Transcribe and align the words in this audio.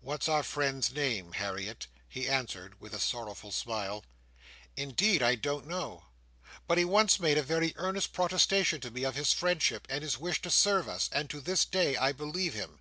"What's 0.00 0.28
our 0.28 0.42
friend's 0.42 0.90
name, 0.92 1.34
Harriet?" 1.34 1.86
he 2.08 2.28
answered 2.28 2.80
with 2.80 2.92
a 2.92 2.98
sorrowful 2.98 3.52
smile. 3.52 4.02
"Indeed, 4.76 5.22
I 5.22 5.36
don't 5.36 5.68
know, 5.68 6.06
but 6.66 6.78
he 6.78 6.84
once 6.84 7.20
made 7.20 7.38
a 7.38 7.44
very 7.44 7.72
earnest 7.76 8.12
protestation 8.12 8.80
to 8.80 8.90
me 8.90 9.04
of 9.04 9.14
his 9.14 9.32
friendship 9.32 9.86
and 9.88 10.02
his 10.02 10.18
wish 10.18 10.42
to 10.42 10.50
serve 10.50 10.88
us: 10.88 11.08
and 11.12 11.30
to 11.30 11.40
this 11.40 11.64
day 11.64 11.96
I 11.96 12.10
believe 12.10 12.54
him." 12.54 12.80